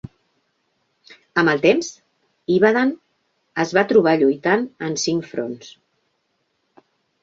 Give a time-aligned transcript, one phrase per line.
[1.41, 1.91] Amb el temps,
[2.57, 2.95] Ibadan
[3.67, 5.75] es va trobar lluitant en cinc fronts.